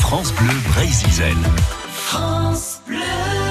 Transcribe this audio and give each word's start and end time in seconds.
France 0.00 0.32
Bleu 0.32 0.54
Brésil. 0.72 1.36
France 1.92 2.80
Bleu. 2.86 3.41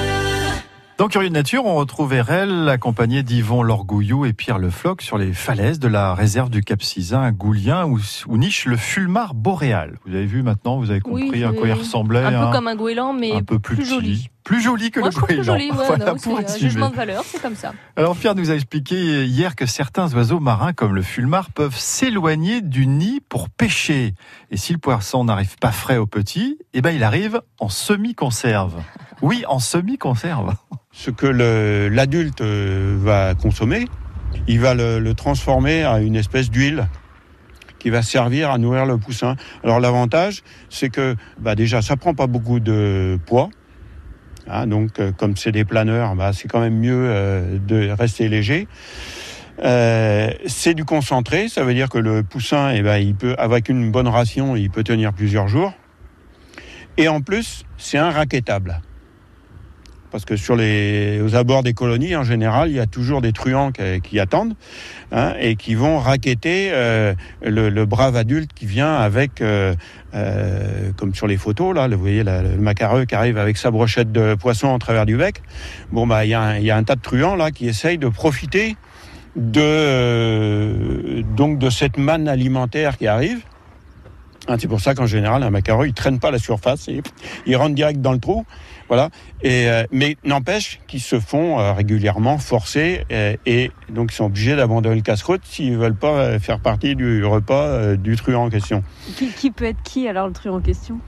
Dans 0.98 1.08
Curieux 1.08 1.30
de 1.30 1.34
Nature, 1.34 1.64
on 1.64 1.74
retrouve 1.74 2.12
RL 2.12 2.68
accompagné 2.68 3.22
d'Yvon 3.24 3.62
Lorgouillou 3.62 4.24
et 4.24 4.32
Pierre 4.32 4.58
Le 4.58 4.70
Floch 4.70 5.00
sur 5.00 5.18
les 5.18 5.32
falaises 5.32 5.80
de 5.80 5.88
la 5.88 6.14
réserve 6.14 6.48
du 6.48 6.62
Cap 6.62 6.80
Sizun 6.82 7.22
à 7.22 7.32
Goulien 7.32 7.86
où, 7.86 7.98
où, 8.28 8.36
niche 8.36 8.66
le 8.66 8.76
fulmar 8.76 9.34
boréal. 9.34 9.98
Vous 10.06 10.14
avez 10.14 10.26
vu 10.26 10.42
maintenant, 10.42 10.78
vous 10.78 10.90
avez 10.90 11.00
compris 11.00 11.30
oui, 11.30 11.44
à 11.44 11.52
quoi 11.52 11.66
il 11.66 11.72
ressemblait. 11.72 12.20
Un 12.22 12.42
hein, 12.42 12.46
peu 12.46 12.52
comme 12.52 12.68
un 12.68 12.76
goéland, 12.76 13.14
mais 13.14 13.32
un 13.32 13.42
peu 13.42 13.58
plus, 13.58 13.76
plus 13.76 13.84
petit. 13.84 13.94
joli. 13.94 14.28
Plus 14.44 14.60
joli 14.60 14.90
que 14.90 15.00
Moi, 15.00 15.08
le 15.08 15.12
je 15.12 15.16
trouve 15.16 15.28
plus 15.28 15.36
goéland. 15.38 15.54
joli, 15.54 15.70
ouais, 15.70 15.76
Voilà, 15.86 16.04
non, 16.04 16.16
pour 16.16 16.38
un 16.38 16.42
résumer. 16.42 16.60
jugement 16.60 16.90
de 16.90 16.94
valeur, 16.94 17.24
c'est 17.26 17.40
comme 17.42 17.56
ça. 17.56 17.72
Alors 17.96 18.14
Pierre 18.14 18.34
nous 18.36 18.50
a 18.50 18.54
expliqué 18.54 19.24
hier 19.24 19.56
que 19.56 19.66
certains 19.66 20.12
oiseaux 20.14 20.40
marins 20.40 20.74
comme 20.74 20.94
le 20.94 21.02
fulmar 21.02 21.50
peuvent 21.50 21.76
s'éloigner 21.76 22.60
du 22.60 22.86
nid 22.86 23.20
pour 23.28 23.48
pêcher. 23.48 24.14
Et 24.52 24.56
si 24.56 24.72
le 24.72 24.78
poisson 24.78 25.24
n'arrive 25.24 25.56
pas 25.58 25.72
frais 25.72 25.96
au 25.96 26.06
petit, 26.06 26.58
eh 26.74 26.82
ben 26.82 26.90
il 26.90 27.02
arrive 27.02 27.40
en 27.58 27.70
semi-conserve. 27.70 28.74
Oui, 29.22 29.44
en 29.48 29.58
semi-conserve. 29.60 30.54
Ce 30.94 31.10
que 31.10 31.26
l'adulte 31.26 32.42
euh, 32.42 32.96
va 32.98 33.34
consommer, 33.34 33.86
il 34.46 34.60
va 34.60 34.74
le, 34.74 35.12
transformer 35.14 35.84
à 35.84 36.00
une 36.00 36.16
espèce 36.16 36.50
d'huile 36.50 36.86
qui 37.78 37.88
va 37.88 38.02
servir 38.02 38.50
à 38.50 38.58
nourrir 38.58 38.84
le 38.84 38.98
poussin. 38.98 39.36
Alors 39.64 39.80
l'avantage, 39.80 40.42
c'est 40.68 40.90
que 40.90 41.16
bah, 41.40 41.54
déjà, 41.54 41.80
ça 41.80 41.96
prend 41.96 42.12
pas 42.14 42.26
beaucoup 42.26 42.60
de 42.60 43.18
poids. 43.26 43.48
Hein, 44.46 44.66
donc, 44.66 45.00
euh, 45.00 45.12
comme 45.12 45.36
c'est 45.36 45.50
des 45.50 45.64
planeurs, 45.64 46.14
bah, 46.14 46.32
c'est 46.34 46.46
quand 46.46 46.60
même 46.60 46.78
mieux 46.78 47.06
euh, 47.08 47.58
de 47.58 47.88
rester 47.90 48.28
léger. 48.28 48.68
C'est 49.58 50.74
du 50.74 50.84
concentré, 50.84 51.48
ça 51.48 51.64
veut 51.64 51.74
dire 51.74 51.88
que 51.88 51.98
le 51.98 52.22
poussin, 52.22 52.70
eh 52.70 52.82
ben, 52.82 53.14
avec 53.38 53.68
une 53.68 53.90
bonne 53.90 54.08
ration, 54.08 54.56
il 54.56 54.70
peut 54.70 54.84
tenir 54.84 55.12
plusieurs 55.12 55.48
jours. 55.48 55.72
Et 56.98 57.08
en 57.08 57.22
plus, 57.22 57.64
c'est 57.78 57.98
un 57.98 58.10
raquettable. 58.10 58.82
Parce 60.12 60.26
que 60.26 60.36
sur 60.36 60.56
les, 60.56 61.22
aux 61.22 61.34
abords 61.34 61.62
des 61.62 61.72
colonies, 61.72 62.14
en 62.14 62.22
général, 62.22 62.68
il 62.68 62.76
y 62.76 62.80
a 62.80 62.86
toujours 62.86 63.22
des 63.22 63.32
truands 63.32 63.72
qui, 63.72 64.20
attendent 64.20 64.54
hein, 65.10 65.32
et 65.40 65.56
qui 65.56 65.74
vont 65.74 65.98
raqueter 65.98 66.68
euh, 66.72 67.14
le, 67.42 67.84
brave 67.86 68.14
adulte 68.14 68.52
qui 68.54 68.66
vient 68.66 68.94
avec, 68.94 69.40
euh, 69.40 69.74
euh, 70.14 70.92
comme 70.98 71.14
sur 71.14 71.26
les 71.26 71.38
photos, 71.38 71.74
là, 71.74 71.88
vous 71.88 71.98
voyez 71.98 72.24
le 72.24 72.58
macareux 72.58 73.06
qui 73.06 73.14
arrive 73.14 73.38
avec 73.38 73.56
sa 73.56 73.70
brochette 73.70 74.12
de 74.12 74.34
poisson 74.34 74.68
en 74.68 74.78
travers 74.78 75.06
du 75.06 75.16
bec. 75.16 75.42
Bon, 75.90 76.06
bah, 76.06 76.26
il 76.26 76.28
y, 76.28 76.34
a 76.34 76.40
un- 76.42 76.58
il 76.58 76.64
y 76.64 76.70
a 76.70 76.76
un 76.76 76.84
tas 76.84 76.96
de 76.96 77.00
truands 77.00 77.34
là 77.34 77.50
qui 77.50 77.66
essayent 77.66 77.98
de 77.98 78.08
profiter 78.08 78.76
de, 79.34 81.22
donc 81.36 81.58
de 81.58 81.70
cette 81.70 81.96
manne 81.96 82.28
alimentaire 82.28 82.98
qui 82.98 83.06
arrive. 83.06 83.40
Hein, 84.48 84.56
c'est 84.58 84.68
pour 84.68 84.80
ça 84.80 84.94
qu'en 84.94 85.06
général, 85.06 85.42
un 85.42 85.50
macareux, 85.50 85.86
il 85.86 85.94
traîne 85.94 86.18
pas 86.18 86.30
la 86.30 86.38
surface, 86.38 86.88
et 86.88 87.00
il 87.46 87.56
rentre 87.56 87.74
direct 87.74 88.00
dans 88.00 88.12
le 88.12 88.18
trou. 88.18 88.44
Voilà. 88.88 89.08
Et, 89.42 89.68
euh, 89.68 89.84
mais 89.92 90.16
n'empêche 90.24 90.80
qu'ils 90.86 91.00
se 91.00 91.18
font 91.18 91.58
euh, 91.58 91.72
régulièrement 91.72 92.36
forcer 92.36 93.06
euh, 93.10 93.36
et 93.46 93.70
donc 93.88 94.12
ils 94.12 94.16
sont 94.16 94.26
obligés 94.26 94.54
d'abandonner 94.54 94.96
le 94.96 95.02
casse-croûte 95.02 95.42
s'ils 95.44 95.78
veulent 95.78 95.94
pas 95.94 96.38
faire 96.38 96.60
partie 96.60 96.94
du 96.94 97.24
repas 97.24 97.68
euh, 97.68 97.96
du 97.96 98.16
truand 98.16 98.44
en 98.44 98.50
question. 98.50 98.82
Qui, 99.16 99.28
qui 99.28 99.50
peut 99.50 99.64
être 99.64 99.82
qui 99.82 100.08
alors 100.08 100.26
le 100.26 100.34
truand 100.34 100.56
en 100.56 100.60
question? 100.60 100.98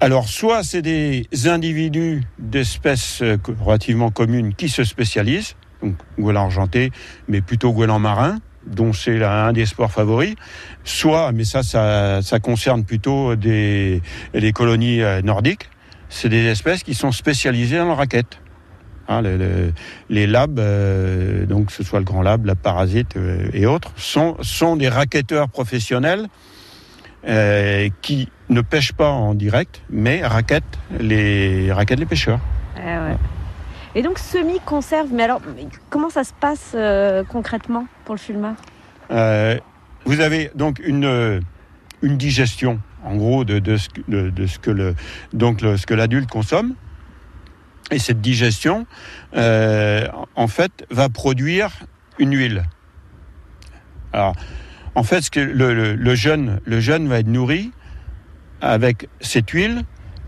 Alors, 0.00 0.28
soit 0.28 0.62
c'est 0.62 0.82
des 0.82 1.26
individus 1.46 2.22
d'espèces 2.38 3.22
relativement 3.60 4.10
communes 4.10 4.54
qui 4.54 4.68
se 4.68 4.84
spécialisent, 4.84 5.56
donc 5.82 5.94
goéland 6.18 6.44
argenté, 6.44 6.92
mais 7.26 7.40
plutôt 7.40 7.72
goéland 7.72 8.00
marin, 8.00 8.38
dont 8.66 8.92
c'est 8.92 9.22
un 9.22 9.52
des 9.52 9.66
sports 9.66 9.90
favoris, 9.92 10.34
soit, 10.84 11.32
mais 11.32 11.44
ça, 11.44 11.62
ça, 11.62 12.22
concerne 12.40 12.84
plutôt 12.84 13.36
des, 13.36 14.02
les 14.32 14.52
colonies 14.52 15.02
euh, 15.02 15.22
nordiques, 15.22 15.68
c'est 16.08 16.28
des 16.28 16.44
espèces 16.46 16.82
qui 16.82 16.94
sont 16.94 17.12
spécialisées 17.12 17.78
dans. 17.78 18.40
Hein, 19.06 19.20
le- 19.20 19.36
le- 19.36 19.72
les 20.08 20.26
labs, 20.26 20.58
euh, 20.58 21.44
donc 21.44 21.66
que 21.66 21.72
ce 21.72 21.82
soit 21.84 21.98
le 21.98 22.06
grand 22.06 22.22
lab, 22.22 22.46
la 22.46 22.54
parasite 22.54 23.16
euh, 23.16 23.48
et 23.52 23.66
autres, 23.66 23.92
sont, 23.96 24.36
sont 24.40 24.76
des 24.76 24.88
raquetteurs 24.88 25.48
professionnels 25.50 26.26
qui 28.02 28.28
ne 28.50 28.60
pêchent 28.60 28.92
pas 28.92 29.08
en 29.10 29.34
direct, 29.34 29.80
mais 29.90 30.24
raquettent 30.26 30.78
les, 31.00 31.70
les 32.00 32.06
pêcheurs. 32.06 32.40
Ouais. 32.76 33.16
Et 33.94 34.02
donc 34.02 34.18
semi-conserve, 34.18 35.08
mais 35.12 35.22
alors 35.22 35.40
comment 35.90 36.10
ça 36.10 36.24
se 36.24 36.32
passe 36.32 36.72
euh, 36.74 37.22
concrètement 37.24 37.86
pour 38.04 38.14
le 38.14 38.20
fulmar 38.20 38.54
Euh, 39.10 39.58
vous 40.04 40.20
avez 40.20 40.50
donc 40.54 40.80
une, 40.84 41.04
euh, 41.04 41.40
une 42.02 42.16
digestion, 42.16 42.80
en 43.04 43.16
gros, 43.16 43.44
de, 43.44 43.58
de 43.60 43.76
ce, 43.76 43.88
que- 44.58 44.70
le 44.70 44.94
donc 45.32 45.60
ce 45.60 45.86
que 45.86 45.94
l'adulte 45.94 46.28
consomme. 46.28 46.74
Et 47.90 47.98
cette 47.98 48.22
digestion, 48.22 48.86
en 49.34 50.46
fait, 50.48 50.86
va 50.90 51.08
produire 51.10 51.70
une 52.18 52.34
huile. 52.34 52.64
Alors, 54.14 54.34
en 54.94 55.02
fait, 55.02 55.20
ce 55.20 55.30
que 55.30 55.40
le 55.40 56.14
jeune, 56.14 56.60
le 56.64 56.80
jeune 56.80 57.08
va 57.08 57.18
être 57.18 57.26
nourri 57.28 57.72
avec 58.62 59.08
cette 59.20 59.50
huile 59.50 59.82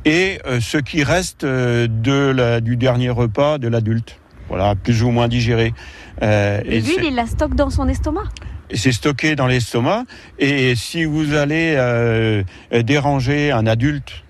et 0.06 0.38
euh, 0.46 0.60
ce 0.60 0.78
qui 0.78 1.02
reste 1.04 1.44
euh, 1.44 1.86
de 1.90 2.30
la- 2.30 2.60
du 2.62 2.76
dernier 2.76 3.10
repas 3.10 3.58
de 3.58 3.68
l'adulte. 3.68 4.18
Voilà, 4.48 4.74
plus 4.76 5.02
ou 5.02 5.10
moins 5.10 5.26
digéré. 5.28 5.74
Euh, 6.22 6.60
Et 6.64 6.80
l'huile, 6.80 7.04
il 7.08 7.14
la 7.16 7.26
stocke 7.26 7.54
dans 7.56 7.68
son 7.68 7.88
estomac 7.88 8.22
et 8.70 8.76
c'est 8.76 8.92
stocké 8.92 9.36
dans 9.36 9.46
l'estomac. 9.46 10.04
Et 10.40 10.74
si 10.76 11.04
vous 11.04 11.34
allez 11.34 11.74
euh, 11.76 12.42
déranger 12.84 13.52
un 13.52 13.66
adulte, 13.66 14.24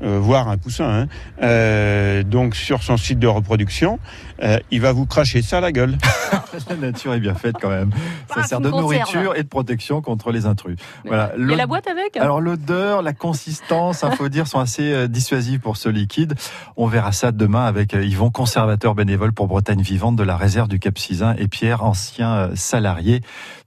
voire 0.00 0.48
un 0.48 0.56
poussin, 0.58 1.02
hein, 1.02 1.06
euh, 1.42 2.22
donc 2.22 2.54
sur 2.54 2.82
son 2.82 2.96
site 2.96 3.18
de 3.18 3.26
reproduction, 3.26 3.98
euh, 4.42 4.58
il 4.70 4.80
va 4.80 4.92
vous 4.92 5.06
cracher 5.06 5.42
ça 5.42 5.58
à 5.58 5.60
la 5.60 5.72
gueule. 5.72 5.96
La 6.68 6.76
nature 6.76 7.14
est 7.14 7.20
bien 7.20 7.34
faite 7.34 7.56
quand 7.60 7.68
même. 7.68 7.90
Ça 8.28 8.34
Ah, 8.38 8.42
sert 8.44 8.60
de 8.60 8.70
conserve. 8.70 8.82
nourriture 8.82 9.36
et 9.36 9.42
de 9.42 9.48
protection 9.48 10.00
contre 10.00 10.32
les 10.32 10.46
intrus. 10.46 10.76
Voilà. 11.04 11.32
Et 11.36 11.56
la 11.56 11.66
boîte 11.66 11.86
avec? 11.86 12.16
Alors 12.16 12.40
l'odeur, 12.40 13.02
la 13.02 13.12
consistance, 13.12 14.04
il 14.08 14.16
faut 14.16 14.28
dire, 14.28 14.46
sont 14.46 14.58
assez 14.58 14.92
euh, 14.92 15.06
dissuasives 15.08 15.60
pour 15.60 15.76
ce 15.76 15.88
liquide. 15.88 16.34
On 16.76 16.86
verra 16.86 17.12
ça 17.12 17.30
demain 17.32 17.64
avec 17.66 17.94
euh, 17.94 18.04
Yvon, 18.04 18.30
conservateur 18.30 18.94
bénévole 18.94 19.32
pour 19.32 19.46
Bretagne 19.46 19.80
Vivante 19.82 20.16
de 20.16 20.22
la 20.24 20.36
réserve 20.36 20.68
du 20.68 20.78
Cap 20.78 20.98
Sizun 20.98 21.34
et 21.38 21.46
Pierre, 21.48 21.84
ancien 21.84 22.32
euh, 22.34 22.48
salarié. 22.56 23.20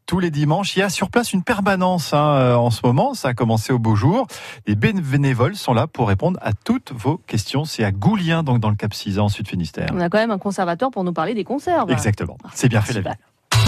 Tous 0.05 0.19
les 0.19 0.31
dimanches, 0.31 0.75
il 0.75 0.79
y 0.79 0.81
a 0.81 0.89
sur 0.89 1.09
place 1.09 1.33
une 1.33 1.43
permanence 1.43 2.13
hein, 2.13 2.35
euh, 2.35 2.55
en 2.55 2.71
ce 2.71 2.81
moment. 2.83 3.13
Ça 3.13 3.29
a 3.29 3.33
commencé 3.33 3.71
au 3.71 3.79
beau 3.79 3.95
jour. 3.95 4.27
Les 4.67 4.75
bénévoles 4.75 5.55
sont 5.55 5.73
là 5.73 5.87
pour 5.87 6.07
répondre 6.07 6.39
à 6.41 6.53
toutes 6.53 6.91
vos 6.91 7.17
questions. 7.17 7.65
C'est 7.65 7.83
à 7.83 7.91
Goulien, 7.91 8.43
donc 8.43 8.59
dans 8.59 8.69
le 8.69 8.75
Cap 8.75 8.93
Sizun, 8.93 9.23
en 9.23 9.29
Sud 9.29 9.47
Finistère. 9.47 9.89
On 9.93 9.99
a 9.99 10.09
quand 10.09 10.19
même 10.19 10.31
un 10.31 10.37
conservateur 10.37 10.91
pour 10.91 11.03
nous 11.03 11.13
parler 11.13 11.33
des 11.33 11.43
conserves. 11.43 11.91
Exactement. 11.91 12.37
C'est 12.53 12.69
bien 12.69 12.81
fait 12.81 12.93
la 12.93 13.01
vie. 13.01 13.09